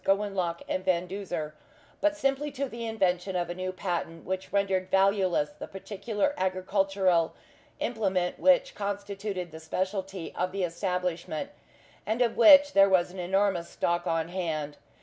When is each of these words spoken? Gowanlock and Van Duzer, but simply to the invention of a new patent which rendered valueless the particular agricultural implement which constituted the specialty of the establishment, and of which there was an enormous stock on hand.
Gowanlock 0.03 0.63
and 0.67 0.83
Van 0.83 1.07
Duzer, 1.07 1.53
but 2.01 2.17
simply 2.17 2.49
to 2.53 2.67
the 2.67 2.87
invention 2.87 3.35
of 3.35 3.51
a 3.51 3.53
new 3.53 3.71
patent 3.71 4.25
which 4.25 4.51
rendered 4.51 4.89
valueless 4.89 5.51
the 5.51 5.67
particular 5.67 6.33
agricultural 6.39 7.35
implement 7.79 8.39
which 8.39 8.73
constituted 8.73 9.51
the 9.51 9.59
specialty 9.59 10.33
of 10.33 10.53
the 10.53 10.63
establishment, 10.63 11.51
and 12.03 12.23
of 12.23 12.35
which 12.35 12.73
there 12.73 12.89
was 12.89 13.11
an 13.11 13.19
enormous 13.19 13.69
stock 13.69 14.07
on 14.07 14.29
hand. 14.29 14.77